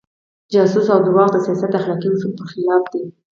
جاسوسي 0.53 0.89
او 0.93 0.99
درواغ 1.05 1.29
د 1.31 1.37
سیاست 1.45 1.71
اخلاقي 1.79 2.07
اصولو 2.09 2.37
پر 2.37 2.45
خلاف 2.51 2.83
دي. 2.91 3.01